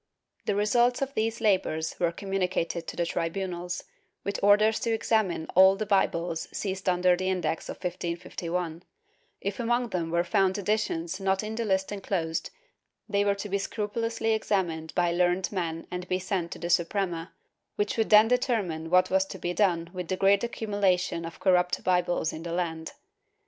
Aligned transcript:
The 0.47 0.55
results 0.55 1.03
of 1.03 1.13
these 1.13 1.41
labors 1.41 1.95
were 1.99 2.11
communicated 2.11 2.87
to 2.87 2.95
the 2.95 3.05
tribunals, 3.05 3.83
with 4.23 4.39
orders 4.43 4.79
to 4.79 4.91
examine 4.91 5.45
all 5.53 5.75
the 5.75 5.85
Bibles 5.85 6.47
seized 6.51 6.89
under 6.89 7.15
the 7.15 7.29
Index 7.29 7.69
of 7.69 7.75
1551; 7.75 8.81
if 9.41 9.59
among 9.59 9.89
them 9.89 10.09
were 10.09 10.23
found 10.23 10.57
editions 10.57 11.19
not 11.19 11.43
in 11.43 11.53
the 11.53 11.65
list 11.65 11.91
enclosed, 11.91 12.49
they 13.07 13.23
were 13.23 13.35
to 13.35 13.47
be 13.47 13.59
scrupulously 13.59 14.31
examined 14.31 14.91
by 14.95 15.11
learned 15.11 15.51
men 15.51 15.85
and 15.91 16.07
be 16.07 16.17
sent 16.17 16.49
to 16.53 16.57
the 16.57 16.71
Suprema, 16.71 17.31
which 17.75 17.95
would 17.95 18.09
then 18.09 18.27
determine 18.27 18.89
what 18.89 19.11
was 19.11 19.25
to 19.27 19.37
be 19.37 19.53
done 19.53 19.91
with 19.93 20.07
the 20.07 20.17
great 20.17 20.43
accumulation 20.43 21.25
of 21.25 21.39
corrupt 21.39 21.83
Bibles 21.83 22.33
in 22.33 22.41
the 22.41 22.53
land. 22.53 22.93